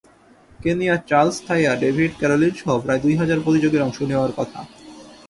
[0.59, 4.59] কেনিয়ার Charles Thaiya, David ক্যারোলিনসহ প্রায় দুই হাজার প্রতিযোগীর অংশ নেওয়ার কথা।